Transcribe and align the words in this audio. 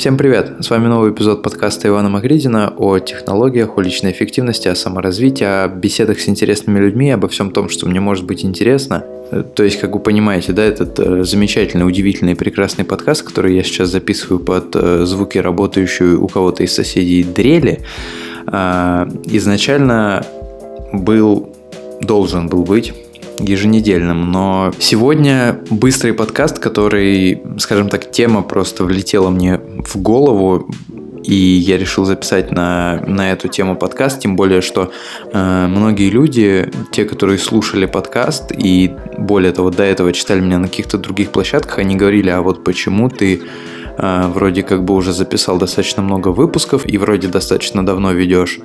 Всем 0.00 0.16
привет! 0.16 0.52
С 0.60 0.70
вами 0.70 0.86
новый 0.86 1.12
эпизод 1.12 1.42
подкаста 1.42 1.86
Ивана 1.88 2.08
Магридина 2.08 2.72
о 2.74 2.98
технологиях, 3.00 3.76
о 3.76 3.82
личной 3.82 4.12
эффективности, 4.12 4.66
о 4.66 4.74
саморазвитии, 4.74 5.44
о 5.44 5.68
беседах 5.68 6.20
с 6.20 6.28
интересными 6.30 6.78
людьми, 6.78 7.10
обо 7.10 7.28
всем 7.28 7.50
том, 7.50 7.68
что 7.68 7.86
мне 7.86 8.00
может 8.00 8.24
быть 8.24 8.42
интересно. 8.42 9.04
То 9.54 9.62
есть, 9.62 9.78
как 9.78 9.92
вы 9.92 10.00
понимаете, 10.00 10.54
да, 10.54 10.64
этот 10.64 10.98
э, 10.98 11.24
замечательный, 11.24 11.86
удивительный, 11.86 12.34
прекрасный 12.34 12.86
подкаст, 12.86 13.24
который 13.24 13.54
я 13.54 13.62
сейчас 13.62 13.90
записываю 13.90 14.40
под 14.40 14.74
э, 14.74 15.04
звуки 15.04 15.36
работающие 15.36 16.16
у 16.16 16.28
кого-то 16.28 16.62
из 16.62 16.74
соседей 16.74 17.22
дрели, 17.22 17.80
э, 18.46 19.06
изначально 19.26 20.24
был, 20.94 21.54
должен 22.00 22.48
был 22.48 22.64
быть 22.64 22.94
еженедельным, 23.44 24.30
но 24.30 24.72
сегодня 24.78 25.60
быстрый 25.70 26.12
подкаст, 26.12 26.58
который, 26.58 27.42
скажем 27.58 27.88
так, 27.88 28.10
тема 28.10 28.42
просто 28.42 28.84
влетела 28.84 29.30
мне 29.30 29.60
в 29.84 29.96
голову, 29.96 30.68
и 31.22 31.34
я 31.34 31.76
решил 31.76 32.04
записать 32.04 32.50
на, 32.50 33.02
на 33.06 33.32
эту 33.32 33.48
тему 33.48 33.76
подкаст, 33.76 34.20
тем 34.20 34.36
более, 34.36 34.60
что 34.60 34.90
э, 35.32 35.66
многие 35.68 36.08
люди, 36.10 36.70
те, 36.92 37.04
которые 37.04 37.38
слушали 37.38 37.86
подкаст 37.86 38.52
и 38.56 38.90
более 39.18 39.52
того, 39.52 39.70
до 39.70 39.82
этого 39.82 40.12
читали 40.12 40.40
меня 40.40 40.58
на 40.58 40.68
каких-то 40.68 40.98
других 40.98 41.30
площадках, 41.30 41.78
они 41.78 41.96
говорили, 41.96 42.30
а 42.30 42.40
вот 42.40 42.64
почему 42.64 43.08
ты 43.08 43.42
вроде 44.00 44.62
как 44.62 44.84
бы 44.84 44.94
уже 44.94 45.12
записал 45.12 45.58
достаточно 45.58 46.02
много 46.02 46.28
выпусков 46.28 46.86
и 46.86 46.98
вроде 46.98 47.28
достаточно 47.28 47.84
давно 47.84 48.12
ведешь 48.12 48.58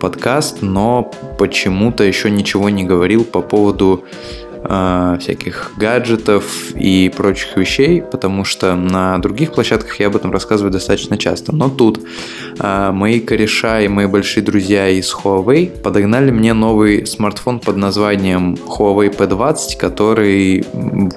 подкаст, 0.00 0.62
но 0.62 1.10
почему-то 1.38 2.04
еще 2.04 2.30
ничего 2.30 2.70
не 2.70 2.84
говорил 2.84 3.24
по 3.24 3.42
поводу 3.42 4.04
э, 4.64 5.16
всяких 5.20 5.72
гаджетов 5.76 6.74
и 6.74 7.12
прочих 7.14 7.56
вещей, 7.56 8.02
потому 8.02 8.44
что 8.44 8.74
на 8.74 9.18
других 9.18 9.52
площадках 9.52 10.00
я 10.00 10.08
об 10.08 10.16
этом 10.16 10.32
рассказываю 10.32 10.72
достаточно 10.72 11.16
часто. 11.16 11.54
Но 11.54 11.68
тут 11.68 12.00
мои 12.58 13.20
кореша 13.20 13.80
и 13.80 13.88
мои 13.88 14.06
большие 14.06 14.42
друзья 14.42 14.88
из 14.88 15.14
Huawei 15.14 15.70
подогнали 15.82 16.30
мне 16.30 16.52
новый 16.52 17.06
смартфон 17.06 17.60
под 17.60 17.76
названием 17.76 18.54
Huawei 18.54 19.14
P20, 19.16 19.76
который 19.78 20.64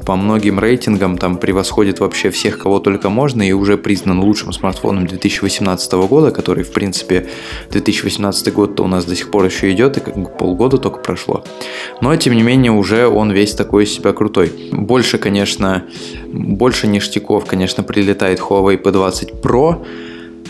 по 0.05 0.15
многим 0.15 0.59
рейтингам 0.59 1.17
там 1.17 1.37
превосходит 1.37 1.99
вообще 1.99 2.29
всех, 2.29 2.59
кого 2.59 2.79
только 2.79 3.09
можно, 3.09 3.47
и 3.47 3.51
уже 3.51 3.77
признан 3.77 4.19
лучшим 4.19 4.53
смартфоном 4.53 5.07
2018 5.07 5.93
года, 5.93 6.31
который, 6.31 6.63
в 6.63 6.71
принципе, 6.71 7.27
2018 7.71 8.53
год-то 8.53 8.83
у 8.83 8.87
нас 8.87 9.05
до 9.05 9.15
сих 9.15 9.31
пор 9.31 9.45
еще 9.45 9.71
идет, 9.71 9.97
и 9.97 9.99
как 9.99 10.37
полгода 10.37 10.77
только 10.77 10.99
прошло. 10.99 11.43
Но, 12.01 12.15
тем 12.15 12.35
не 12.35 12.43
менее, 12.43 12.71
уже 12.71 13.07
он 13.07 13.31
весь 13.31 13.53
такой 13.53 13.85
из 13.85 13.93
себя 13.93 14.13
крутой. 14.13 14.51
Больше, 14.71 15.17
конечно, 15.17 15.83
больше 16.25 16.87
ништяков, 16.87 17.45
конечно, 17.45 17.83
прилетает 17.83 18.39
Huawei 18.39 18.81
P20 18.81 19.41
Pro, 19.41 19.85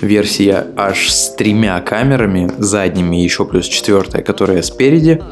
версия 0.02 0.68
аж 0.76 1.10
с 1.10 1.36
тремя 1.36 1.80
камерами 1.82 2.52
задними, 2.58 3.18
еще 3.18 3.46
плюс 3.46 3.66
четвертая, 3.66 4.22
которая 4.22 4.62
спереди. 4.62 5.24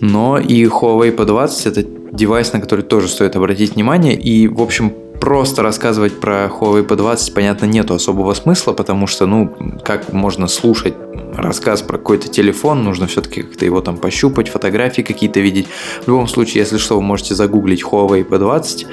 Но 0.00 0.38
и 0.38 0.64
Huawei 0.64 1.14
P20 1.14 1.68
это 1.68 1.84
девайс, 2.12 2.52
на 2.52 2.60
который 2.60 2.82
тоже 2.82 3.08
стоит 3.08 3.36
обратить 3.36 3.74
внимание. 3.74 4.14
И, 4.14 4.48
в 4.48 4.60
общем, 4.60 4.92
просто 5.20 5.62
рассказывать 5.62 6.20
про 6.20 6.46
Huawei 6.46 6.86
P20, 6.86 7.32
понятно, 7.32 7.66
нету 7.66 7.94
особого 7.94 8.34
смысла, 8.34 8.72
потому 8.72 9.06
что, 9.06 9.26
ну, 9.26 9.52
как 9.84 10.12
можно 10.12 10.46
слушать 10.46 10.94
рассказ 11.34 11.82
про 11.82 11.98
какой-то 11.98 12.28
телефон, 12.28 12.84
нужно 12.84 13.06
все-таки 13.06 13.42
как-то 13.42 13.64
его 13.64 13.80
там 13.80 13.96
пощупать, 13.96 14.48
фотографии 14.48 15.02
какие-то 15.02 15.40
видеть. 15.40 15.66
В 16.04 16.08
любом 16.08 16.28
случае, 16.28 16.62
если 16.62 16.78
что, 16.78 16.96
вы 16.96 17.02
можете 17.02 17.34
загуглить 17.34 17.82
Huawei 17.82 18.26
P20 18.26 18.86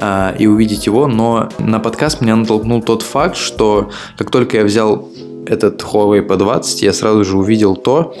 э, 0.00 0.34
и 0.38 0.46
увидеть 0.46 0.86
его, 0.86 1.06
но 1.06 1.48
на 1.58 1.78
подкаст 1.80 2.20
меня 2.20 2.36
натолкнул 2.36 2.82
тот 2.82 3.02
факт, 3.02 3.36
что 3.36 3.90
как 4.16 4.30
только 4.30 4.58
я 4.58 4.64
взял 4.64 5.08
этот 5.46 5.82
Huawei 5.82 6.26
P20, 6.26 6.84
я 6.84 6.92
сразу 6.92 7.24
же 7.24 7.38
увидел 7.38 7.76
то, 7.76 8.14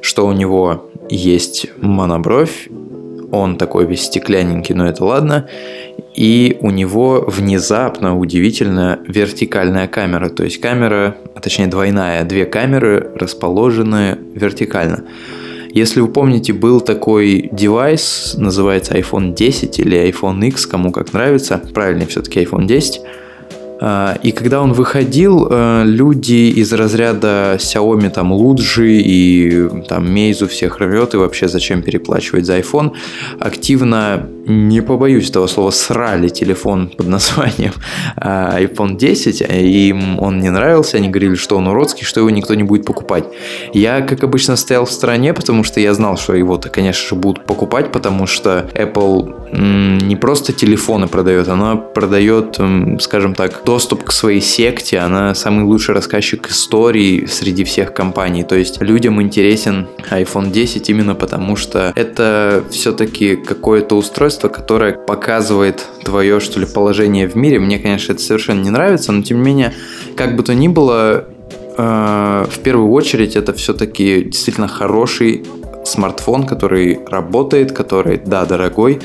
что 0.00 0.26
у 0.26 0.32
него 0.32 0.90
есть 1.08 1.66
монобровь, 1.80 2.68
он 3.30 3.56
такой 3.56 3.86
весь 3.86 4.04
стеклянненький, 4.04 4.74
но 4.74 4.86
это 4.86 5.04
ладно, 5.04 5.48
и 6.14 6.56
у 6.60 6.70
него 6.70 7.24
внезапно, 7.26 8.16
удивительно, 8.16 9.00
вертикальная 9.06 9.88
камера. 9.88 10.28
То 10.28 10.44
есть 10.44 10.60
камера, 10.60 11.16
а 11.34 11.40
точнее 11.40 11.66
двойная, 11.66 12.24
две 12.24 12.44
камеры 12.44 13.10
расположены 13.16 14.18
вертикально. 14.34 15.04
Если 15.74 15.98
вы 15.98 16.06
помните, 16.06 16.52
был 16.52 16.80
такой 16.80 17.48
девайс, 17.50 18.36
называется 18.38 18.96
iPhone 18.96 19.34
10 19.34 19.80
или 19.80 20.08
iPhone 20.08 20.46
X, 20.46 20.66
кому 20.66 20.92
как 20.92 21.12
нравится. 21.12 21.60
Правильнее 21.74 22.06
все-таки 22.06 22.40
iPhone 22.44 22.66
10 22.66 23.00
а, 23.00 23.23
и 23.80 24.32
когда 24.32 24.62
он 24.62 24.72
выходил, 24.72 25.48
э, 25.50 25.82
люди 25.84 26.52
из 26.60 26.72
разряда 26.72 27.56
Xiaomi, 27.58 28.10
там, 28.10 28.32
Луджи 28.32 29.00
и 29.00 29.68
там 29.88 30.06
Meizu 30.06 30.46
всех 30.46 30.78
рвет, 30.78 31.14
и 31.14 31.16
вообще 31.16 31.48
зачем 31.48 31.82
переплачивать 31.82 32.46
за 32.46 32.58
iPhone, 32.58 32.92
активно, 33.40 34.28
не 34.46 34.80
побоюсь 34.80 35.30
этого 35.30 35.46
слова, 35.48 35.70
срали 35.70 36.28
телефон 36.28 36.88
под 36.96 37.08
названием 37.08 37.72
а, 38.16 38.60
iPhone 38.60 38.96
10, 38.96 39.42
и 39.50 39.88
им 39.88 40.20
он 40.20 40.40
не 40.40 40.50
нравился, 40.50 40.98
они 40.98 41.08
говорили, 41.08 41.34
что 41.34 41.56
он 41.56 41.66
уродский, 41.66 42.04
что 42.04 42.20
его 42.20 42.30
никто 42.30 42.54
не 42.54 42.62
будет 42.62 42.86
покупать. 42.86 43.24
Я, 43.72 44.02
как 44.02 44.22
обычно, 44.22 44.56
стоял 44.56 44.84
в 44.84 44.90
стороне, 44.90 45.34
потому 45.34 45.64
что 45.64 45.80
я 45.80 45.94
знал, 45.94 46.16
что 46.16 46.34
его-то, 46.34 46.68
конечно 46.68 47.08
же, 47.08 47.14
будут 47.14 47.44
покупать, 47.44 47.92
потому 47.92 48.26
что 48.26 48.70
Apple 48.74 49.43
не 49.56 50.16
просто 50.16 50.52
телефоны 50.52 51.06
продает, 51.06 51.48
она 51.48 51.76
продает, 51.76 52.58
скажем 53.00 53.34
так, 53.34 53.62
доступ 53.64 54.04
к 54.04 54.12
своей 54.12 54.40
секте, 54.40 54.98
она 54.98 55.34
самый 55.34 55.64
лучший 55.64 55.94
рассказчик 55.94 56.50
истории 56.50 57.26
среди 57.26 57.64
всех 57.64 57.94
компаний. 57.94 58.42
То 58.42 58.56
есть 58.56 58.80
людям 58.80 59.22
интересен 59.22 59.86
iPhone 60.10 60.50
10 60.50 60.90
именно 60.90 61.14
потому, 61.14 61.56
что 61.56 61.92
это 61.94 62.64
все-таки 62.70 63.36
какое-то 63.36 63.96
устройство, 63.96 64.48
которое 64.48 64.92
показывает 64.92 65.86
твое, 66.04 66.40
что 66.40 66.58
ли, 66.60 66.66
положение 66.66 67.28
в 67.28 67.36
мире. 67.36 67.60
Мне, 67.60 67.78
конечно, 67.78 68.12
это 68.12 68.22
совершенно 68.22 68.62
не 68.62 68.70
нравится, 68.70 69.12
но 69.12 69.22
тем 69.22 69.38
не 69.38 69.44
менее, 69.44 69.74
как 70.16 70.36
бы 70.36 70.42
то 70.42 70.54
ни 70.54 70.68
было, 70.68 71.26
э, 71.76 72.44
в 72.50 72.58
первую 72.60 72.90
очередь 72.90 73.36
это 73.36 73.52
все-таки 73.52 74.24
действительно 74.24 74.68
хороший 74.68 75.44
смартфон, 75.84 76.46
который 76.46 77.00
работает, 77.06 77.72
который, 77.72 78.20
да, 78.24 78.44
дорогой, 78.44 79.00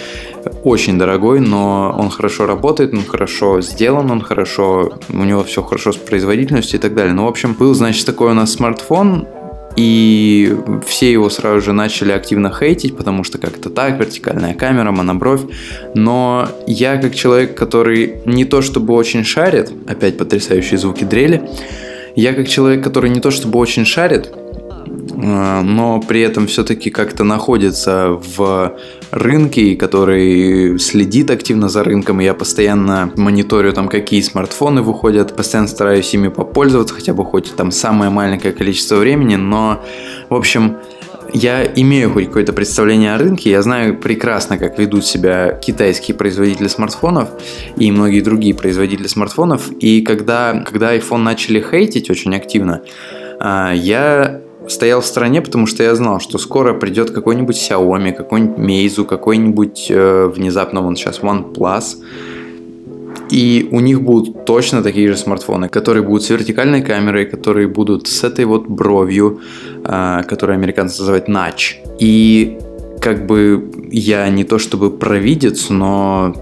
очень 0.64 0.98
дорогой, 0.98 1.40
но 1.40 1.96
он 1.98 2.10
хорошо 2.10 2.46
работает, 2.46 2.94
он 2.94 3.06
хорошо 3.06 3.62
сделан, 3.62 4.12
он 4.12 4.22
хорошо, 4.22 4.94
у 5.10 5.24
него 5.24 5.44
все 5.44 5.62
хорошо 5.62 5.92
с 5.92 5.98
производительностью 5.98 6.80
и 6.80 6.82
так 6.82 6.96
далее. 6.96 7.14
Ну, 7.14 7.26
в 7.26 7.28
общем, 7.28 7.54
был, 7.54 7.74
значит, 7.74 8.06
такой 8.06 8.32
у 8.32 8.34
нас 8.34 8.54
смартфон, 8.54 9.28
и 9.76 10.56
все 10.86 11.12
его 11.12 11.30
сразу 11.30 11.62
же 11.62 11.74
начали 11.74 12.12
активно 12.12 12.52
хейтить, 12.52 12.98
потому 12.98 13.24
что 13.24 13.38
как-то 13.38 13.70
так, 13.70 13.98
вертикальная 14.00 14.54
камера, 14.54 14.92
монобровь. 14.92 15.42
Но 15.94 16.50
я 16.68 16.98
как 16.98 17.16
человек, 17.16 17.56
который 17.56 18.16
не 18.26 18.46
то 18.46 18.62
чтобы 18.62 18.94
очень 18.94 19.24
шарит, 19.24 19.72
опять 19.88 20.18
потрясающие 20.18 20.78
звуки 20.78 21.04
дрели, 21.04 21.44
я 22.16 22.34
как 22.34 22.50
человек, 22.50 22.84
который 22.84 23.10
не 23.10 23.20
то 23.20 23.32
чтобы 23.32 23.60
очень 23.60 23.86
шарит, 23.86 24.32
но 25.22 26.02
при 26.07 26.22
этом 26.22 26.47
все-таки 26.47 26.90
как-то 26.90 27.24
находится 27.24 28.19
в 28.38 28.78
рынке, 29.12 29.75
который 29.75 30.80
следит 30.80 31.30
активно 31.30 31.68
за 31.68 31.84
рынком, 31.84 32.22
и 32.22 32.24
я 32.24 32.34
постоянно 32.34 33.12
мониторю 33.18 33.74
там, 33.74 33.90
какие 33.90 34.22
смартфоны 34.22 34.81
выходят, 34.81 35.35
постоянно 35.35 35.68
стараюсь 35.68 36.13
ими 36.13 36.30
попользоваться, 36.30 36.96
хотя 36.96 37.13
бы 37.13 37.25
хоть 37.25 37.56
там 37.56 37.72
самое 37.72 38.09
маленькое 38.12 38.53
количество 38.53 38.96
времени, 38.96 39.35
но, 39.35 39.84
в 40.30 40.36
общем, 40.36 40.77
я 41.33 41.63
имею 41.63 42.12
хоть 42.12 42.27
какое-то 42.27 42.54
представление 42.54 43.13
о 43.13 43.18
рынке, 43.18 43.51
я 43.51 43.62
знаю 43.62 43.98
прекрасно, 43.98 44.57
как 44.57 44.80
ведут 44.80 45.06
себя 45.06 45.51
китайские 45.51 46.15
производители 46.15 46.68
смартфонов 46.68 47.30
и 47.77 47.92
многие 47.92 48.22
другие 48.22 48.56
производители 48.56 49.07
смартфонов. 49.07 49.69
И 49.80 50.01
когда, 50.01 50.63
когда 50.65 50.95
iPhone 50.95 51.18
начали 51.18 51.62
хейтить 51.62 52.10
очень 52.10 52.36
активно, 52.36 52.81
а, 53.39 53.74
я 53.74 54.42
стоял 54.71 55.01
в 55.01 55.06
стороне, 55.06 55.42
потому 55.42 55.68
что 55.68 55.83
я 55.83 55.95
знал, 55.95 56.19
что 56.19 56.38
скоро 56.38 56.74
придет 56.74 57.12
какой-нибудь 57.12 57.56
Xiaomi, 57.56 58.13
какой-нибудь 58.13 58.57
Meizu, 58.57 59.06
какой-нибудь 59.06 59.88
э, 59.89 60.31
внезапно 60.36 60.81
вон 60.81 60.95
сейчас 60.95 61.19
OnePlus. 61.19 61.98
И 63.31 63.68
у 63.71 63.80
них 63.80 64.01
будут 64.01 64.45
точно 64.45 64.81
такие 64.81 65.07
же 65.07 65.18
смартфоны, 65.18 65.69
которые 65.69 66.04
будут 66.04 66.24
с 66.24 66.30
вертикальной 66.30 66.81
камерой, 66.81 67.25
которые 67.25 67.68
будут 67.68 68.07
с 68.07 68.24
этой 68.24 68.45
вот 68.45 68.68
бровью, 68.68 69.39
э, 69.83 70.24
которую 70.27 70.56
американцы 70.56 71.01
называют 71.01 71.30
Notch. 71.30 71.75
И 72.00 72.57
как 73.01 73.27
бы 73.27 73.72
я 73.92 74.30
не 74.30 74.44
то 74.44 74.60
чтобы 74.60 74.92
провидец, 74.92 75.69
но 75.69 76.33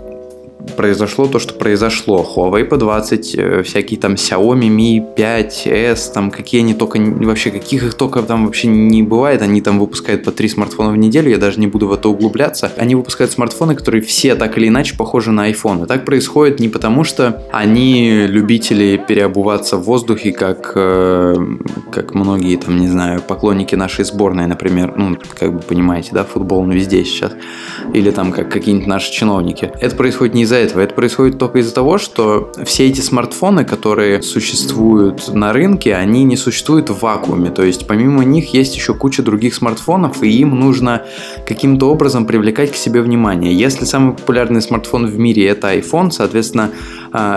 произошло 0.75 1.27
то, 1.27 1.39
что 1.39 1.53
произошло. 1.53 2.25
Huawei 2.35 2.67
P20, 2.67 3.63
всякие 3.63 3.99
там 3.99 4.13
Xiaomi 4.13 4.69
Mi 4.69 5.15
5s, 5.15 6.13
там 6.13 6.31
какие 6.31 6.61
они 6.61 6.73
только, 6.73 6.99
вообще 6.99 7.51
каких 7.51 7.83
их 7.83 7.93
только 7.93 8.21
там 8.23 8.45
вообще 8.45 8.67
не 8.67 9.03
бывает, 9.03 9.41
они 9.41 9.61
там 9.61 9.79
выпускают 9.79 10.23
по 10.23 10.31
три 10.31 10.49
смартфона 10.49 10.91
в 10.91 10.97
неделю, 10.97 11.29
я 11.29 11.37
даже 11.37 11.59
не 11.59 11.67
буду 11.67 11.87
в 11.87 11.93
это 11.93 12.09
углубляться. 12.09 12.71
Они 12.77 12.95
выпускают 12.95 13.31
смартфоны, 13.31 13.75
которые 13.75 14.01
все 14.01 14.35
так 14.35 14.57
или 14.57 14.67
иначе 14.67 14.95
похожи 14.97 15.31
на 15.31 15.49
iPhone. 15.49 15.83
И 15.83 15.87
так 15.87 16.05
происходит 16.05 16.59
не 16.59 16.69
потому, 16.69 17.03
что 17.03 17.43
они 17.51 18.25
любители 18.27 18.97
переобуваться 18.97 19.77
в 19.77 19.83
воздухе, 19.83 20.31
как, 20.31 20.73
э, 20.75 21.35
как 21.91 22.13
многие 22.13 22.57
там, 22.57 22.77
не 22.77 22.87
знаю, 22.87 23.21
поклонники 23.21 23.75
нашей 23.75 24.05
сборной, 24.05 24.47
например, 24.47 24.93
ну, 24.97 25.17
как 25.39 25.53
бы 25.53 25.59
понимаете, 25.59 26.09
да, 26.13 26.23
футбол 26.23 26.59
он 26.59 26.71
везде 26.71 27.03
сейчас, 27.03 27.33
или 27.93 28.11
там 28.11 28.31
как 28.31 28.51
какие-нибудь 28.51 28.87
наши 28.87 29.11
чиновники. 29.11 29.71
Это 29.79 29.95
происходит 29.95 30.33
не 30.35 30.43
из-за 30.43 30.56
этого, 30.57 30.81
это 30.81 30.93
происходит 30.93 31.37
только 31.37 31.59
из-за 31.59 31.73
того, 31.73 31.97
что 31.97 32.51
все 32.65 32.87
эти 32.87 33.01
смартфоны, 33.01 33.65
которые 33.65 34.21
существуют 34.21 35.33
на 35.33 35.53
рынке, 35.53 35.95
они 35.95 36.23
не 36.23 36.37
существуют 36.37 36.89
в 36.89 37.01
вакууме, 37.01 37.49
то 37.49 37.63
есть 37.63 37.87
помимо 37.87 38.23
них 38.23 38.53
есть 38.53 38.75
еще 38.75 38.93
куча 38.93 39.23
других 39.23 39.55
смартфонов, 39.55 40.23
и 40.23 40.29
им 40.29 40.59
нужно 40.59 41.03
каким-то 41.45 41.89
образом 41.89 42.25
привлекать 42.25 42.71
к 42.71 42.75
себе 42.75 43.01
внимание. 43.01 43.53
Если 43.53 43.85
самый 43.85 44.15
популярный 44.15 44.61
смартфон 44.61 45.07
в 45.07 45.17
мире 45.17 45.47
это 45.47 45.73
iPhone, 45.75 46.11
соответственно, 46.11 46.71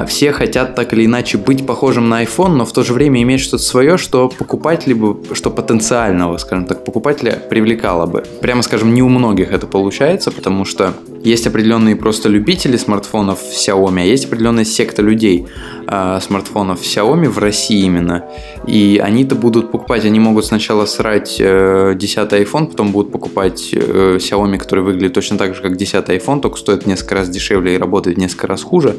все 0.06 0.32
хотят 0.32 0.75
так 0.75 0.93
или 0.93 1.06
иначе 1.06 1.38
быть 1.38 1.67
похожим 1.67 2.09
на 2.09 2.23
iPhone, 2.23 2.55
но 2.56 2.65
в 2.65 2.73
то 2.73 2.82
же 2.82 2.93
время 2.93 3.23
иметь 3.23 3.41
что-то 3.41 3.62
свое, 3.62 3.97
что 3.97 4.29
покупать 4.29 4.87
либо 4.87 5.17
что 5.35 5.50
потенциального, 5.50 6.37
скажем 6.38 6.67
так, 6.67 6.85
покупателя 6.85 7.41
привлекало 7.49 8.06
бы. 8.06 8.25
Прямо 8.41 8.62
скажем, 8.62 8.94
не 8.94 9.03
у 9.03 9.09
многих 9.09 9.53
это 9.53 9.67
получается, 9.67 10.31
потому 10.31 10.65
что 10.65 10.94
есть 11.23 11.47
определенные 11.47 11.97
просто 11.97 12.29
любители 12.29 12.77
смартфонов 12.77 13.41
Xiaomi, 13.43 14.00
а 14.00 14.05
есть 14.05 14.25
определенная 14.25 14.65
секта 14.65 15.03
людей 15.03 15.47
э, 15.87 16.19
смартфонов 16.23 16.81
Xiaomi 16.81 17.29
в 17.29 17.38
России 17.38 17.85
именно. 17.85 18.25
И 18.67 19.00
они-то 19.03 19.35
будут 19.35 19.71
покупать, 19.71 20.05
они 20.05 20.19
могут 20.19 20.47
сначала 20.47 20.87
срать 20.87 21.37
э, 21.38 21.94
10 21.97 22.19
iPhone, 22.32 22.69
потом 22.69 22.93
будут 22.93 23.12
покупать 23.12 23.71
э, 23.73 24.17
Xiaomi, 24.19 24.59
который 24.59 24.82
выглядит 24.82 25.12
точно 25.12 25.37
так 25.37 25.55
же, 25.55 25.62
как 25.62 25.77
10 25.77 25.94
iPhone, 26.06 26.41
только 26.41 26.56
стоит 26.56 26.87
несколько 26.87 27.17
раз 27.17 27.29
дешевле 27.29 27.75
и 27.75 27.79
работает 27.79 28.17
несколько 28.17 28.47
раз 28.47 28.62
хуже. 28.62 28.97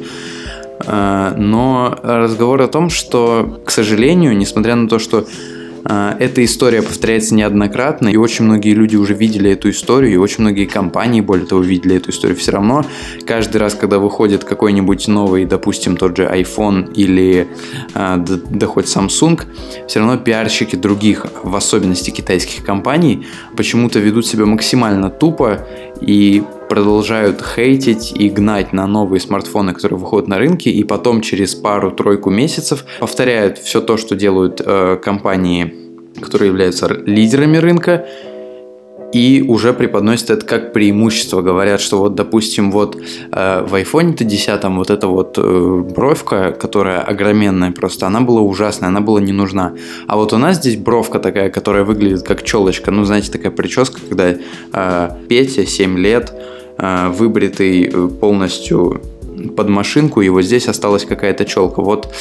Э, 0.80 1.34
но 1.36 1.98
разговор 2.02 2.62
о 2.62 2.68
том, 2.68 2.90
что, 2.90 3.60
к 3.64 3.70
сожалению, 3.70 4.36
несмотря 4.36 4.74
на 4.74 4.88
то, 4.88 4.98
что 4.98 5.26
а, 5.84 6.16
эта 6.18 6.44
история 6.44 6.82
повторяется 6.82 7.34
неоднократно, 7.34 8.08
и 8.08 8.16
очень 8.16 8.44
многие 8.44 8.74
люди 8.74 8.96
уже 8.96 9.14
видели 9.14 9.50
эту 9.50 9.70
историю, 9.70 10.12
и 10.12 10.16
очень 10.16 10.42
многие 10.42 10.66
компании, 10.66 11.20
более 11.20 11.46
того, 11.46 11.62
видели 11.62 11.96
эту 11.96 12.10
историю. 12.10 12.36
Все 12.36 12.52
равно 12.52 12.84
каждый 13.26 13.56
раз, 13.56 13.74
когда 13.74 13.98
выходит 13.98 14.44
какой-нибудь 14.44 15.08
новый, 15.08 15.44
допустим, 15.44 15.96
тот 15.96 16.16
же 16.16 16.24
iPhone 16.24 16.92
или 16.94 17.48
да, 17.94 18.18
да 18.26 18.66
хоть 18.66 18.86
Samsung, 18.86 19.42
все 19.88 19.98
равно 19.98 20.16
пиарщики 20.18 20.76
других, 20.76 21.26
в 21.42 21.54
особенности 21.56 22.10
китайских 22.10 22.64
компаний, 22.64 23.26
почему-то 23.56 23.98
ведут 23.98 24.26
себя 24.26 24.46
максимально 24.46 25.10
тупо 25.10 25.66
и 26.00 26.42
продолжают 26.72 27.42
хейтить 27.42 28.14
и 28.18 28.30
гнать 28.30 28.72
на 28.72 28.86
новые 28.86 29.20
смартфоны, 29.20 29.74
которые 29.74 29.98
выходят 29.98 30.26
на 30.26 30.38
рынке, 30.38 30.70
и 30.70 30.84
потом 30.84 31.20
через 31.20 31.54
пару-тройку 31.54 32.30
месяцев 32.30 32.86
повторяют 32.98 33.58
все 33.58 33.82
то, 33.82 33.98
что 33.98 34.16
делают 34.16 34.62
э, 34.64 34.96
компании, 35.04 35.74
которые 36.18 36.48
являются 36.48 36.88
лидерами 37.04 37.58
рынка, 37.58 38.06
и 39.12 39.44
уже 39.46 39.74
преподносят 39.74 40.30
это 40.30 40.46
как 40.46 40.72
преимущество. 40.72 41.42
Говорят, 41.42 41.82
что 41.82 41.98
вот, 41.98 42.14
допустим, 42.14 42.72
вот 42.72 42.96
э, 42.96 43.66
в 43.68 43.74
iPhone 43.74 44.14
10 44.14 44.64
вот 44.64 44.88
эта 44.88 45.08
вот 45.08 45.36
э, 45.36 45.84
бровка, 45.94 46.52
которая 46.52 47.02
огроменная 47.02 47.72
просто, 47.72 48.06
она 48.06 48.22
была 48.22 48.40
ужасная, 48.40 48.88
она 48.88 49.02
была 49.02 49.20
не 49.20 49.32
нужна. 49.32 49.74
А 50.06 50.16
вот 50.16 50.32
у 50.32 50.38
нас 50.38 50.56
здесь 50.56 50.76
бровка 50.76 51.18
такая, 51.18 51.50
которая 51.50 51.84
выглядит 51.84 52.22
как 52.22 52.42
челочка, 52.42 52.90
ну, 52.90 53.04
знаете, 53.04 53.30
такая 53.30 53.52
прическа, 53.52 54.00
когда 54.08 54.36
э, 54.72 55.10
Петя 55.28 55.66
7 55.66 55.98
лет, 55.98 56.32
выбритый 56.78 57.84
э, 57.84 58.08
полностью 58.08 59.00
под 59.56 59.68
машинку, 59.68 60.20
и 60.22 60.28
вот 60.28 60.42
здесь 60.42 60.68
осталась 60.68 61.04
какая-то 61.04 61.44
челка. 61.44 61.82
Вот 61.82 62.12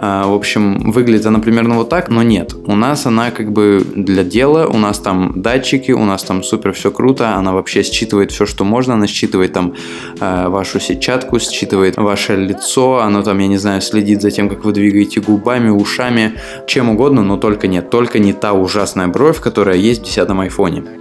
а, 0.00 0.28
в 0.28 0.34
общем, 0.34 0.92
выглядит 0.92 1.26
она 1.26 1.40
примерно 1.40 1.74
вот 1.74 1.88
так, 1.88 2.08
но 2.08 2.22
нет. 2.22 2.54
У 2.66 2.76
нас 2.76 3.04
она 3.06 3.32
как 3.32 3.50
бы 3.50 3.84
для 3.96 4.22
дела, 4.22 4.68
у 4.68 4.78
нас 4.78 5.00
там 5.00 5.42
датчики, 5.42 5.90
у 5.90 6.04
нас 6.04 6.22
там 6.22 6.44
супер 6.44 6.72
все 6.72 6.92
круто, 6.92 7.34
она 7.34 7.52
вообще 7.52 7.82
считывает 7.82 8.30
все, 8.30 8.46
что 8.46 8.64
можно, 8.64 8.94
она 8.94 9.08
считывает 9.08 9.52
там 9.52 9.74
вашу 10.20 10.78
сетчатку, 10.78 11.40
считывает 11.40 11.96
ваше 11.96 12.36
лицо, 12.36 13.00
оно 13.00 13.22
там, 13.22 13.38
я 13.40 13.48
не 13.48 13.58
знаю, 13.58 13.82
следит 13.82 14.22
за 14.22 14.30
тем, 14.30 14.48
как 14.48 14.64
вы 14.64 14.72
двигаете 14.72 15.20
губами, 15.20 15.68
ушами, 15.68 16.34
чем 16.68 16.90
угодно, 16.90 17.24
но 17.24 17.36
только 17.36 17.66
нет, 17.66 17.90
только 17.90 18.20
не 18.20 18.32
та 18.32 18.52
ужасная 18.52 19.08
бровь, 19.08 19.40
которая 19.40 19.76
есть 19.76 20.02
в 20.02 20.04
10 20.04 20.30
айфоне. 20.30 20.97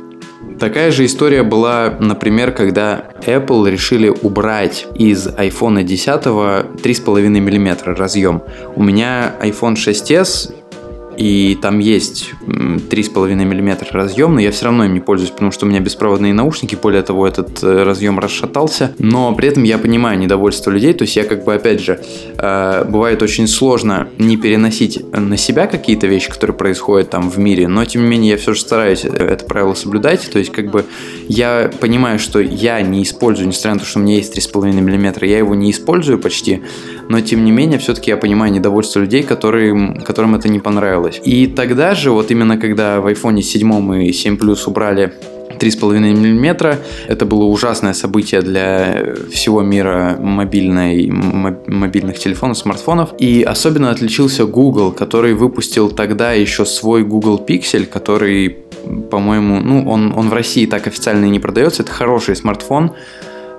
Такая 0.59 0.91
же 0.91 1.05
история 1.05 1.43
была, 1.43 1.95
например, 1.99 2.51
когда 2.51 3.05
Apple 3.25 3.69
решили 3.69 4.09
убрать 4.09 4.87
из 4.95 5.27
iPhone 5.27 5.83
10 5.83 6.25
3,5 6.25 7.29
мм 7.29 7.95
разъем. 7.95 8.41
У 8.75 8.83
меня 8.83 9.35
iPhone 9.41 9.75
6s 9.75 10.53
и 11.17 11.57
там 11.59 11.79
есть 11.79 12.31
3,5 12.45 13.33
мм 13.33 13.85
разъем, 13.91 14.35
но 14.35 14.39
я 14.39 14.51
все 14.51 14.65
равно 14.65 14.85
им 14.85 14.93
не 14.93 14.99
пользуюсь, 14.99 15.31
потому 15.31 15.51
что 15.51 15.65
у 15.65 15.69
меня 15.69 15.79
беспроводные 15.79 16.33
наушники, 16.33 16.75
более 16.75 17.01
того, 17.01 17.27
этот 17.27 17.63
э, 17.63 17.83
разъем 17.83 18.19
расшатался, 18.19 18.93
но 18.99 19.33
при 19.33 19.49
этом 19.49 19.63
я 19.63 19.79
понимаю 19.79 20.19
недовольство 20.19 20.69
людей, 20.69 20.93
то 20.93 21.03
есть 21.03 21.15
я 21.15 21.23
как 21.23 21.43
бы, 21.43 21.55
опять 21.55 21.81
же, 21.81 21.99
э, 22.37 22.85
бывает 22.87 23.23
очень 23.23 23.47
сложно 23.47 24.07
не 24.19 24.37
переносить 24.37 25.03
на 25.11 25.37
себя 25.37 25.65
какие-то 25.65 26.05
вещи, 26.05 26.29
которые 26.29 26.55
происходят 26.55 27.09
там 27.09 27.31
в 27.31 27.39
мире, 27.39 27.67
но 27.67 27.83
тем 27.85 28.03
не 28.03 28.09
менее 28.09 28.31
я 28.31 28.37
все 28.37 28.53
же 28.53 28.61
стараюсь 28.61 29.03
это 29.03 29.43
правило 29.45 29.73
соблюдать, 29.73 30.29
то 30.31 30.37
есть 30.37 30.51
как 30.51 30.69
бы 30.69 30.85
я 31.27 31.71
понимаю, 31.79 32.19
что 32.19 32.39
я 32.39 32.79
не 32.81 33.01
использую, 33.01 33.47
несмотря 33.47 33.73
на 33.73 33.79
то, 33.79 33.85
что 33.85 33.99
у 33.99 34.03
меня 34.03 34.15
есть 34.15 34.37
3,5 34.37 34.71
мм, 34.71 35.25
я 35.25 35.39
его 35.39 35.55
не 35.55 35.71
использую 35.71 36.19
почти, 36.19 36.61
но 37.09 37.21
тем 37.21 37.43
не 37.43 37.51
менее 37.51 37.79
все-таки 37.79 38.11
я 38.11 38.17
понимаю 38.17 38.53
недовольство 38.53 38.99
людей, 38.99 39.23
которым, 39.23 40.01
которым 40.01 40.35
это 40.35 40.47
не 40.47 40.59
понравилось 40.59 41.06
делать. 41.07 41.27
И 41.27 41.47
тогда 41.47 41.95
же, 41.95 42.11
вот 42.11 42.31
именно 42.31 42.57
когда 42.57 42.99
в 42.99 43.07
iPhone 43.07 43.41
7 43.41 44.03
и 44.03 44.13
7 44.13 44.37
Plus 44.37 44.67
убрали 44.67 45.13
3,5 45.59 45.99
мм. 45.99 46.77
Это 47.07 47.25
было 47.25 47.45
ужасное 47.45 47.93
событие 47.93 48.41
для 48.41 49.15
всего 49.31 49.63
мира 49.63 50.17
мобильной, 50.19 51.09
мобильных 51.09 52.19
телефонов, 52.19 52.57
смартфонов. 52.57 53.09
И 53.19 53.43
особенно 53.43 53.89
отличился 53.91 54.45
Google, 54.45 54.91
который 54.91 55.33
выпустил 55.33 55.89
тогда 55.89 56.33
еще 56.33 56.65
свой 56.65 57.03
Google 57.03 57.43
Pixel, 57.47 57.85
который, 57.85 58.57
по-моему, 59.09 59.59
ну, 59.61 59.89
он, 59.89 60.13
он 60.15 60.29
в 60.29 60.33
России 60.33 60.65
так 60.67 60.87
официально 60.87 61.25
и 61.25 61.29
не 61.29 61.39
продается. 61.39 61.83
Это 61.83 61.91
хороший 61.91 62.35
смартфон, 62.35 62.91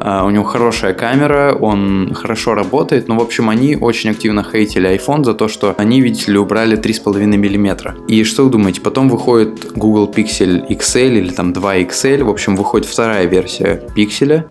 у 0.01 0.31
него 0.31 0.45
хорошая 0.45 0.95
камера, 0.95 1.55
он 1.55 2.15
хорошо 2.15 2.55
работает, 2.55 3.09
но, 3.09 3.17
в 3.17 3.23
общем, 3.23 3.51
они 3.51 3.77
очень 3.77 4.11
активно 4.11 4.45
хейтили 4.45 4.89
iPhone 4.97 5.25
за 5.25 5.35
то, 5.35 5.49
что 5.49 5.75
они, 5.77 6.01
видите 6.01 6.33
ли, 6.33 6.39
убрали 6.39 6.79
3,5 6.79 7.27
мм. 7.27 7.95
И 8.07 8.25
что 8.25 8.45
вы 8.45 8.51
думаете, 8.51 8.81
потом 8.81 9.09
выходит 9.09 9.73
Google 9.75 10.13
Pixel 10.15 10.69
XL 10.69 11.19
или 11.19 11.31
там 11.31 11.53
2 11.53 11.79
XL, 11.79 12.25
в 12.25 12.31
общем, 12.31 12.57
выходит 12.57 12.87
вторая 12.87 13.27
версия 13.27 13.83
Pixel, 13.97 14.45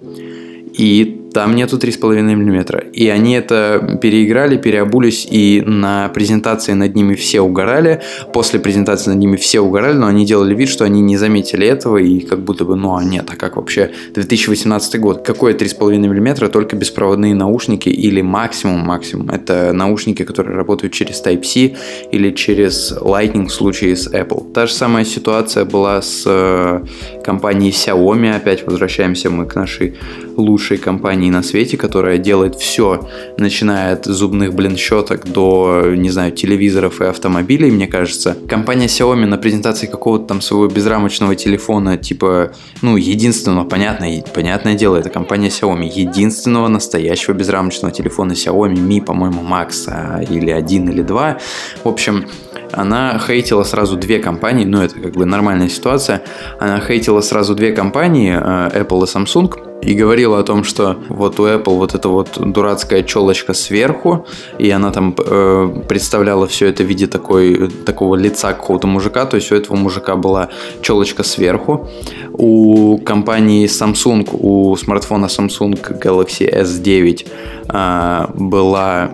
и 0.78 1.28
там 1.34 1.56
нету 1.56 1.78
3,5 1.78 2.22
мм. 2.22 2.84
И 2.94 3.10
они 3.10 3.34
это 3.34 4.00
переиграли, 4.02 4.58
переобулись, 4.58 5.28
и 5.30 5.62
на 5.66 6.10
презентации 6.10 6.74
над 6.74 6.96
ними 6.96 7.14
все 7.14 7.42
угорали. 7.42 8.02
После 8.34 8.60
презентации 8.60 9.12
над 9.12 9.20
ними 9.20 9.36
все 9.36 9.60
угорали, 9.60 9.98
но 9.98 10.08
они 10.08 10.26
делали 10.26 10.56
вид, 10.56 10.70
что 10.70 10.84
они 10.86 11.02
не 11.02 11.18
заметили 11.18 11.68
этого, 11.68 11.98
и 11.98 12.22
как 12.22 12.40
будто 12.40 12.66
бы, 12.66 12.76
ну 12.76 12.96
а 12.96 13.04
нет, 13.04 13.30
а 13.32 13.36
как 13.36 13.58
вообще 13.58 13.92
2018 14.16 15.00
год? 15.00 15.24
Какое 15.24 15.54
3,5 15.54 15.98
мм? 15.98 16.50
Только 16.50 16.76
беспроводные 16.76 17.36
наушники 17.36 17.90
или 17.90 18.22
максимум, 18.22 18.80
максимум. 18.80 19.30
Это 19.30 19.74
наушники, 19.74 20.24
которые 20.24 20.56
работают 20.56 20.94
через 20.94 21.22
Type-C 21.24 21.76
или 22.12 22.32
через 22.32 22.94
Lightning 22.94 23.48
в 23.48 23.52
случае 23.52 23.96
с 23.96 24.08
Apple. 24.12 24.54
Та 24.54 24.66
же 24.66 24.74
самая 24.74 25.06
ситуация 25.06 25.66
была 25.66 26.02
с 26.02 26.24
э, 26.26 26.84
компанией 27.24 27.72
Xiaomi. 27.72 28.36
Опять 28.36 28.66
возвращаемся 28.66 29.30
мы 29.30 29.46
к 29.46 29.56
нашей 29.56 29.94
лучшей 30.38 30.78
компании 30.78 31.30
на 31.30 31.44
свете, 31.44 31.78
которая 31.78 32.18
делает 32.18 32.56
все, 32.56 33.08
начиная 33.38 33.94
от 33.94 34.06
зубных, 34.06 34.54
блин, 34.54 34.78
щеток 34.78 35.26
до, 35.26 35.94
не 35.96 36.10
знаю, 36.10 36.32
телевизоров 36.32 37.02
и 37.02 37.06
автомобилей, 37.06 37.72
мне 37.72 37.88
кажется. 37.88 38.38
Компания 38.48 38.86
Xiaomi 38.86 39.26
на 39.26 39.38
презентации 39.38 39.88
какого-то 39.88 40.26
там 40.26 40.42
своего 40.42 40.68
безрамочного 40.68 41.36
телефона, 41.36 41.98
типа, 41.98 42.52
ну, 42.82 42.98
единственного, 42.98 43.66
понятно, 43.66 44.08
понятное 44.34 44.76
дело, 44.76 44.98
это 44.98 45.10
компания 45.10 45.50
Xiaomi, 45.50 45.90
единственного 45.94 46.68
настоящего 46.68 47.34
безрамочного 47.34 47.94
телефона 47.94 48.34
Xiaomi 48.34 48.76
Mi, 48.76 49.02
по-моему, 49.02 49.42
Max, 49.42 49.88
а, 49.88 50.22
или 50.22 50.52
один, 50.52 50.90
или 50.90 51.02
два. 51.02 51.38
В 51.84 51.88
общем, 51.88 52.26
она 52.72 53.20
хейтила 53.20 53.64
сразу 53.64 53.98
две 53.98 54.20
компании, 54.20 54.66
ну 54.66 54.82
это 54.82 55.00
как 55.00 55.14
бы 55.14 55.26
нормальная 55.26 55.70
ситуация, 55.70 56.24
она 56.60 56.80
хейтила 56.80 57.22
сразу 57.22 57.56
две 57.56 57.72
компании, 57.72 58.34
э, 58.34 58.82
Apple 58.82 59.04
и 59.04 59.08
Samsung, 59.08 59.67
и 59.82 59.94
говорила 59.94 60.40
о 60.40 60.44
том, 60.44 60.64
что 60.64 60.98
вот 61.10 61.40
у 61.40 61.46
Apple 61.48 61.76
вот 61.76 61.94
эта 61.94 62.10
вот 62.10 62.38
дурацкая 62.38 63.04
челочка 63.04 63.54
сверху, 63.54 64.26
и 64.58 64.70
она 64.70 64.92
там 64.92 65.16
э, 65.18 65.84
представляла 65.88 66.48
все 66.48 66.68
это 66.68 66.84
в 66.84 66.88
виде 66.88 67.08
такой, 67.08 67.70
такого 67.86 68.16
лица 68.16 68.54
какого-то 68.54 68.88
мужика, 68.88 69.26
то 69.26 69.38
есть 69.38 69.52
у 69.52 69.56
этого 69.56 69.76
мужика 69.78 70.16
была 70.16 70.50
челочка 70.82 71.24
сверху. 71.24 71.88
У 72.34 72.98
компании 73.00 73.68
Samsung, 73.68 74.28
у 74.32 74.76
смартфона 74.76 75.28
Samsung 75.28 75.80
Galaxy 76.00 76.52
S9 76.52 77.28
э, 77.70 78.28
была 78.34 79.12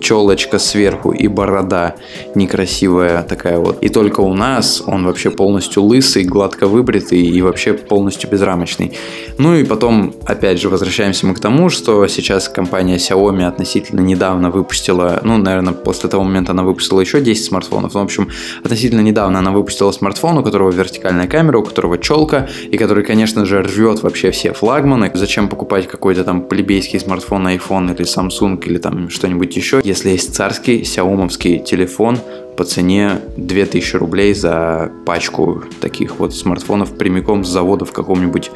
челочка 0.00 0.58
сверху 0.58 1.12
и 1.12 1.28
борода 1.28 1.96
некрасивая 2.34 3.22
такая 3.22 3.58
вот. 3.58 3.82
И 3.82 3.88
только 3.88 4.20
у 4.20 4.34
нас 4.34 4.82
он 4.86 5.06
вообще 5.06 5.30
полностью 5.30 5.82
лысый, 5.82 6.24
гладко 6.24 6.66
выбритый 6.66 7.20
и 7.20 7.42
вообще 7.42 7.74
полностью 7.74 8.30
безрамочный. 8.30 8.92
Ну 9.38 9.54
и 9.54 9.64
потом, 9.64 10.05
опять 10.24 10.60
же, 10.60 10.68
возвращаемся 10.68 11.26
мы 11.26 11.34
к 11.34 11.40
тому, 11.40 11.70
что 11.70 12.06
сейчас 12.06 12.48
компания 12.48 12.96
Xiaomi 12.96 13.44
относительно 13.44 14.00
недавно 14.00 14.50
выпустила, 14.50 15.20
ну, 15.22 15.36
наверное, 15.36 15.72
после 15.72 16.08
того 16.08 16.24
момента 16.24 16.52
она 16.52 16.62
выпустила 16.62 17.00
еще 17.00 17.20
10 17.20 17.44
смартфонов. 17.44 17.94
Ну, 17.94 18.00
в 18.00 18.04
общем, 18.04 18.28
относительно 18.62 19.00
недавно 19.00 19.38
она 19.38 19.50
выпустила 19.50 19.92
смартфон, 19.92 20.38
у 20.38 20.42
которого 20.42 20.70
вертикальная 20.70 21.26
камера, 21.26 21.58
у 21.58 21.62
которого 21.62 21.98
челка, 21.98 22.48
и 22.70 22.76
который, 22.76 23.04
конечно 23.04 23.44
же, 23.44 23.62
рвет 23.62 24.02
вообще 24.02 24.30
все 24.30 24.52
флагманы. 24.52 25.10
Зачем 25.14 25.48
покупать 25.48 25.88
какой-то 25.88 26.24
там 26.24 26.42
плебейский 26.42 27.00
смартфон, 27.00 27.48
iPhone 27.48 27.94
или 27.94 28.04
Samsung 28.04 28.62
или 28.64 28.78
там 28.78 29.10
что-нибудь 29.10 29.56
еще, 29.56 29.80
если 29.84 30.10
есть 30.10 30.34
царский 30.34 30.84
сяомовский 30.84 31.58
телефон 31.58 32.18
по 32.56 32.64
цене 32.64 33.20
2000 33.36 33.96
рублей 33.96 34.34
за 34.34 34.90
пачку 35.04 35.62
таких 35.80 36.18
вот 36.18 36.34
смартфонов 36.34 36.96
прямиком 36.96 37.44
с 37.44 37.48
завода 37.48 37.84
в 37.84 37.92
каком-нибудь 37.92 38.50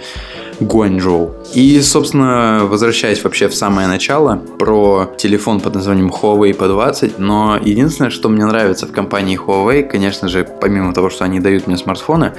Гуанчжоу. 0.60 1.30
И, 1.54 1.80
собственно, 1.80 2.60
возвращаясь 2.64 3.24
вообще 3.24 3.48
в 3.48 3.54
самое 3.54 3.88
начало, 3.88 4.40
про 4.58 5.10
телефон 5.16 5.60
под 5.60 5.74
названием 5.74 6.08
Huawei 6.10 6.56
P20, 6.56 7.14
но 7.18 7.58
единственное, 7.60 8.10
что 8.10 8.28
мне 8.28 8.44
нравится 8.44 8.86
в 8.86 8.92
компании 8.92 9.38
Huawei, 9.38 9.82
конечно 9.82 10.28
же, 10.28 10.46
помимо 10.60 10.92
того, 10.92 11.08
что 11.08 11.24
они 11.24 11.40
дают 11.40 11.66
мне 11.66 11.78
смартфоны, 11.78 12.34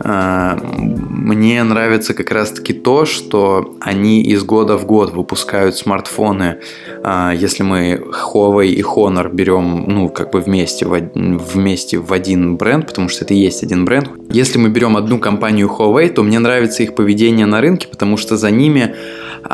э, 0.00 0.56
мне 0.76 1.62
нравится 1.64 2.12
как 2.14 2.30
раз-таки 2.30 2.74
то, 2.74 3.06
что 3.06 3.74
они 3.80 4.22
из 4.22 4.44
года 4.44 4.76
в 4.76 4.84
год 4.84 5.12
выпускают 5.14 5.74
смартфоны, 5.74 6.58
э, 7.02 7.32
если 7.34 7.62
мы 7.62 8.02
Huawei 8.32 8.66
и 8.66 8.82
Honor 8.82 9.32
берем, 9.32 9.84
ну, 9.88 10.08
как 10.10 10.30
бы 10.30 10.40
вместе, 10.40 10.84
вместе 11.14 11.98
в 11.98 12.12
один 12.12 12.56
бренд, 12.56 12.86
потому 12.86 13.08
что 13.08 13.24
это 13.24 13.34
и 13.34 13.38
есть 13.38 13.62
один 13.62 13.84
бренд. 13.84 14.10
Если 14.30 14.58
мы 14.58 14.68
берем 14.68 14.96
одну 14.96 15.18
компанию 15.18 15.68
Huawei, 15.68 16.08
то 16.08 16.22
мне 16.22 16.38
нравится 16.38 16.82
их 16.82 16.94
поведение 16.94 17.46
на 17.46 17.60
рынке, 17.60 17.88
потому 17.88 18.16
что 18.16 18.36
за 18.36 18.50
ними 18.50 18.94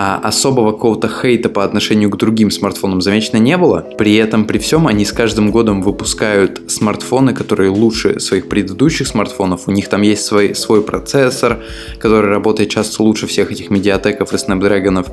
а, 0.00 0.20
особого 0.22 0.70
какого-то 0.70 1.08
хейта 1.08 1.48
по 1.48 1.64
отношению 1.64 2.08
к 2.08 2.16
другим 2.16 2.52
смартфонам 2.52 3.00
замечено 3.00 3.38
не 3.38 3.56
было. 3.56 3.84
При 3.98 4.14
этом, 4.14 4.44
при 4.44 4.58
всем, 4.58 4.86
они 4.86 5.04
с 5.04 5.12
каждым 5.12 5.50
годом 5.50 5.82
выпускают 5.82 6.70
смартфоны, 6.70 7.34
которые 7.34 7.70
лучше 7.70 8.20
своих 8.20 8.48
предыдущих 8.48 9.08
смартфонов. 9.08 9.66
У 9.66 9.72
них 9.72 9.88
там 9.88 10.02
есть 10.02 10.24
свой, 10.24 10.54
свой 10.54 10.82
процессор, 10.82 11.58
который 11.98 12.30
работает 12.30 12.70
часто 12.70 13.02
лучше 13.02 13.26
всех 13.26 13.50
этих 13.50 13.70
медиатеков 13.70 14.32
и 14.32 14.38
снапдрагонов. 14.38 15.08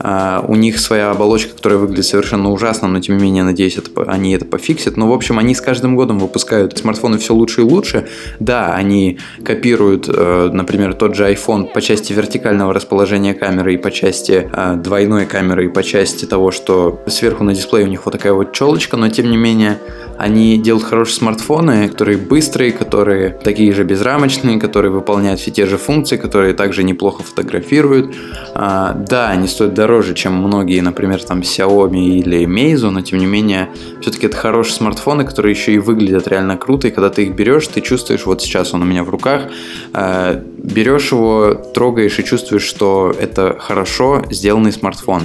А, 0.00 0.44
у 0.46 0.54
них 0.54 0.80
своя 0.80 1.12
оболочка, 1.12 1.56
которая 1.56 1.78
выглядит 1.78 2.04
совершенно 2.04 2.52
ужасно, 2.52 2.88
но 2.88 3.00
тем 3.00 3.16
не 3.16 3.22
менее, 3.22 3.42
надеюсь, 3.42 3.78
это, 3.78 4.02
они 4.02 4.34
это 4.34 4.44
пофиксят. 4.44 4.98
Но, 4.98 5.08
в 5.08 5.14
общем, 5.14 5.38
они 5.38 5.54
с 5.54 5.62
каждым 5.62 5.96
годом 5.96 6.18
выпускают 6.18 6.76
смартфоны 6.76 7.16
все 7.16 7.32
лучше 7.32 7.62
и 7.62 7.64
лучше. 7.64 8.06
Да, 8.38 8.74
они 8.74 9.18
копируют, 9.42 10.10
э, 10.12 10.50
например, 10.52 10.92
тот 10.92 11.14
же 11.14 11.24
iPhone 11.24 11.72
по 11.72 11.80
части 11.80 12.12
вертикального 12.12 12.74
расположения 12.74 13.32
камеры 13.32 13.72
и 13.72 13.76
по 13.78 13.90
части 13.90 14.25
э, 14.30 14.74
двойной 14.76 15.26
камеры 15.26 15.66
и 15.66 15.68
по 15.68 15.82
части 15.82 16.24
того, 16.24 16.50
что 16.50 17.02
сверху 17.06 17.44
на 17.44 17.54
дисплее 17.54 17.86
у 17.86 17.90
них 17.90 18.04
вот 18.04 18.12
такая 18.12 18.32
вот 18.32 18.52
челочка, 18.52 18.96
но 18.96 19.08
тем 19.08 19.30
не 19.30 19.36
менее 19.36 19.78
они 20.18 20.56
делают 20.56 20.86
хорошие 20.86 21.16
смартфоны, 21.16 21.88
которые 21.88 22.16
быстрые, 22.16 22.72
которые 22.72 23.30
такие 23.30 23.72
же 23.72 23.84
безрамочные, 23.84 24.58
которые 24.58 24.90
выполняют 24.90 25.40
все 25.40 25.50
те 25.50 25.66
же 25.66 25.76
функции, 25.76 26.16
которые 26.16 26.54
также 26.54 26.82
неплохо 26.84 27.22
фотографируют. 27.22 28.14
А, 28.54 28.92
да, 28.94 29.28
они 29.28 29.46
стоят 29.46 29.74
дороже, 29.74 30.14
чем 30.14 30.34
многие, 30.34 30.80
например, 30.80 31.22
там 31.22 31.40
Xiaomi 31.40 32.18
или 32.18 32.46
Meizu, 32.46 32.90
но 32.90 33.02
тем 33.02 33.18
не 33.18 33.26
менее, 33.26 33.68
все-таки 34.00 34.26
это 34.26 34.36
хорошие 34.36 34.74
смартфоны, 34.74 35.24
которые 35.24 35.52
еще 35.52 35.72
и 35.72 35.78
выглядят 35.78 36.28
реально 36.28 36.56
круто, 36.56 36.88
и 36.88 36.90
когда 36.90 37.10
ты 37.10 37.24
их 37.24 37.34
берешь, 37.34 37.66
ты 37.68 37.80
чувствуешь, 37.80 38.24
вот 38.24 38.42
сейчас 38.42 38.72
он 38.72 38.82
у 38.82 38.86
меня 38.86 39.04
в 39.04 39.10
руках, 39.10 39.42
а, 39.92 40.42
берешь 40.56 41.12
его, 41.12 41.54
трогаешь 41.54 42.18
и 42.18 42.24
чувствуешь, 42.24 42.62
что 42.64 43.14
это 43.18 43.56
хорошо 43.58 44.24
сделанный 44.30 44.72
смартфон. 44.72 45.22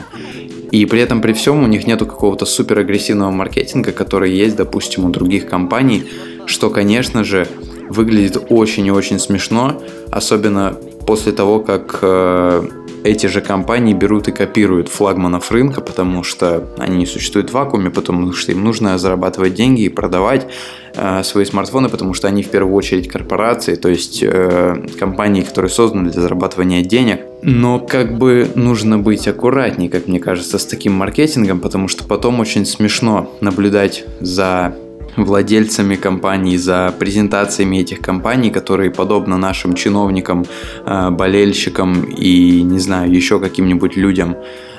И 0.72 0.86
при 0.86 1.02
этом, 1.02 1.22
при 1.22 1.34
всем, 1.34 1.64
у 1.64 1.68
них 1.68 1.86
нету 1.86 2.06
какого-то 2.06 2.46
супер 2.46 2.80
агрессивного 2.80 3.32
маркетинга, 3.32 3.92
который 3.92 4.32
есть, 4.32 4.56
допустим, 4.56 5.06
у 5.06 5.10
других 5.10 5.50
компаний, 5.50 6.06
что, 6.46 6.70
конечно 6.70 7.24
же, 7.24 7.48
выглядит 7.90 8.38
очень 8.50 8.88
и 8.88 8.92
очень 8.92 9.20
смешно, 9.20 9.82
особенно 10.10 10.78
после 11.06 11.34
того, 11.34 11.60
как 11.60 12.00
э, 12.02 12.64
эти 13.04 13.28
же 13.28 13.42
компании 13.42 13.94
берут 13.94 14.28
и 14.28 14.32
копируют 14.32 14.90
флагманов 14.90 15.52
рынка, 15.52 15.82
потому 15.82 16.24
что 16.24 16.68
они 16.78 17.06
существуют 17.06 17.50
в 17.50 17.54
вакууме, 17.54 17.90
потому 17.90 18.32
что 18.34 18.52
им 18.52 18.64
нужно 18.64 18.98
зарабатывать 18.98 19.54
деньги 19.54 19.82
и 19.82 19.90
продавать 19.90 20.48
э, 20.96 21.24
свои 21.24 21.46
смартфоны, 21.46 21.90
потому 21.90 22.14
что 22.14 22.28
они 22.28 22.44
в 22.44 22.50
первую 22.50 22.76
очередь 22.76 23.08
корпорации, 23.08 23.76
то 23.76 23.90
есть 23.90 24.22
э, 24.22 24.86
компании, 25.00 25.42
которые 25.42 25.70
созданы 25.70 26.10
для 26.12 26.22
зарабатывания 26.22 26.84
денег. 26.84 27.22
Но 27.44 27.80
как 27.80 28.18
бы 28.18 28.50
нужно 28.56 29.00
быть 29.00 29.28
аккуратней, 29.28 29.90
как 29.90 30.08
мне 30.08 30.20
кажется, 30.20 30.60
с 30.60 30.66
таким 30.66 30.94
маркетингом, 30.94 31.60
потому 31.60 31.88
что 31.88 32.04
потом 32.04 32.40
очень 32.40 32.66
смешно 32.66 33.36
наблюдать 33.42 34.06
за 34.20 34.76
владельцами 35.18 35.96
компаний, 35.96 36.58
за 36.58 36.94
презентациями 36.98 37.78
этих 37.78 38.00
компаний, 38.00 38.50
которые, 38.50 38.92
подобно 38.92 39.38
нашим 39.38 39.74
чиновникам, 39.74 40.46
э, 40.86 41.10
болельщикам 41.10 42.04
и, 42.04 42.62
не 42.62 42.80
знаю, 42.80 43.14
еще 43.14 43.40
каким-нибудь 43.40 43.98
людям, 43.98 44.36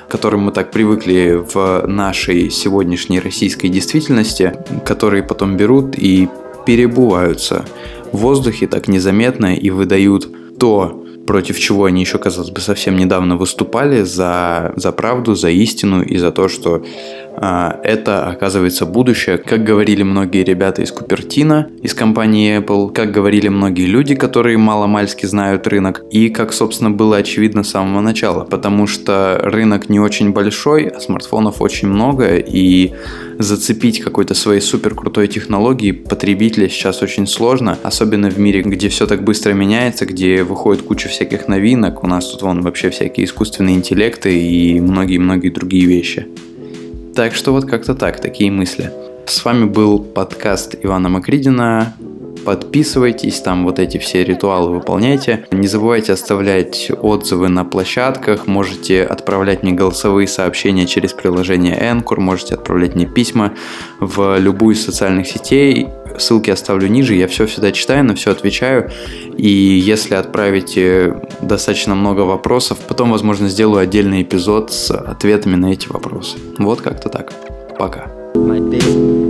к 0.07 0.11
которым 0.11 0.41
мы 0.41 0.51
так 0.51 0.71
привыкли 0.71 1.43
в 1.53 1.87
нашей 1.87 2.49
сегодняшней 2.49 3.19
российской 3.19 3.67
действительности, 3.67 4.53
которые 4.85 5.23
потом 5.23 5.57
берут 5.57 5.95
и 5.97 6.29
перебываются 6.65 7.65
в 8.11 8.17
воздухе 8.17 8.67
так 8.67 8.87
незаметно 8.87 9.55
и 9.55 9.69
выдают 9.69 10.29
то, 10.59 11.03
против 11.25 11.59
чего 11.59 11.85
они 11.85 12.01
еще, 12.01 12.17
казалось 12.17 12.51
бы, 12.51 12.61
совсем 12.61 12.95
недавно 12.95 13.37
выступали 13.37 14.03
за, 14.03 14.73
за 14.75 14.91
правду, 14.91 15.35
за 15.35 15.49
истину 15.49 16.03
и 16.03 16.17
за 16.17 16.31
то, 16.31 16.47
что 16.49 16.83
это, 17.35 18.27
оказывается, 18.27 18.85
будущее. 18.85 19.37
Как 19.37 19.63
говорили 19.63 20.03
многие 20.03 20.43
ребята 20.43 20.81
из 20.81 20.91
Купертина, 20.91 21.69
из 21.81 21.93
компании 21.93 22.59
Apple, 22.59 22.93
как 22.93 23.11
говорили 23.11 23.47
многие 23.47 23.85
люди, 23.85 24.15
которые 24.15 24.57
мало-мальски 24.57 25.25
знают 25.25 25.67
рынок, 25.67 26.03
и 26.11 26.29
как, 26.29 26.53
собственно, 26.53 26.91
было 26.91 27.17
очевидно 27.17 27.63
с 27.63 27.71
самого 27.71 28.01
начала, 28.01 28.45
потому 28.45 28.87
что 28.87 29.39
рынок 29.43 29.89
не 29.89 29.99
очень 29.99 30.31
большой, 30.31 30.87
а 30.87 30.99
смартфонов 30.99 31.61
очень 31.61 31.87
много, 31.87 32.37
и 32.37 32.93
зацепить 33.39 33.99
какой-то 33.99 34.33
своей 34.35 34.61
супер 34.61 34.95
крутой 34.95 35.27
технологии 35.27 35.91
потребителя 35.91 36.69
сейчас 36.69 37.01
очень 37.01 37.27
сложно, 37.27 37.77
особенно 37.83 38.29
в 38.29 38.37
мире, 38.37 38.61
где 38.61 38.89
все 38.89 39.07
так 39.07 39.23
быстро 39.23 39.53
меняется, 39.53 40.05
где 40.05 40.43
выходит 40.43 40.83
куча 40.83 41.09
всяких 41.09 41.47
новинок, 41.47 42.03
у 42.03 42.07
нас 42.07 42.27
тут 42.27 42.43
вон 42.43 42.61
вообще 42.61 42.89
всякие 42.89 43.25
искусственные 43.25 43.75
интеллекты 43.75 44.39
и 44.39 44.79
многие-многие 44.79 45.49
другие 45.49 45.85
вещи. 45.85 46.27
Так 47.15 47.35
что 47.35 47.51
вот 47.51 47.65
как-то 47.65 47.93
так, 47.93 48.19
такие 48.19 48.49
мысли. 48.49 48.91
С 49.27 49.45
вами 49.45 49.65
был 49.65 49.99
подкаст 49.99 50.75
Ивана 50.81 51.09
Макридина. 51.09 51.93
Подписывайтесь, 52.43 53.39
там 53.39 53.65
вот 53.65 53.77
эти 53.77 53.99
все 53.99 54.23
ритуалы 54.23 54.71
выполняйте. 54.71 55.45
Не 55.51 55.67
забывайте 55.67 56.13
оставлять 56.13 56.91
отзывы 57.01 57.49
на 57.49 57.65
площадках, 57.65 58.47
можете 58.47 59.03
отправлять 59.03 59.61
мне 59.61 59.73
голосовые 59.73 60.27
сообщения 60.27 60.87
через 60.87 61.13
приложение 61.13 61.79
Anchor, 61.79 62.19
можете 62.19 62.55
отправлять 62.55 62.95
мне 62.95 63.05
письма 63.05 63.53
в 63.99 64.39
любую 64.39 64.75
из 64.75 64.83
социальных 64.83 65.27
сетей. 65.27 65.89
Ссылки 66.17 66.49
оставлю 66.49 66.87
ниже, 66.87 67.15
я 67.15 67.27
все 67.27 67.45
всегда 67.45 67.71
читаю, 67.71 68.03
на 68.03 68.15
все 68.15 68.31
отвечаю. 68.31 68.91
И 69.37 69.47
если 69.49 70.15
отправите 70.15 71.15
достаточно 71.41 71.95
много 71.95 72.21
вопросов, 72.21 72.79
потом, 72.87 73.11
возможно, 73.11 73.49
сделаю 73.49 73.81
отдельный 73.81 74.21
эпизод 74.21 74.71
с 74.71 74.91
ответами 74.91 75.55
на 75.55 75.73
эти 75.73 75.87
вопросы. 75.87 76.37
Вот 76.57 76.81
как-то 76.81 77.09
так. 77.09 77.33
Пока. 77.77 78.11
Daisy. 78.35 79.22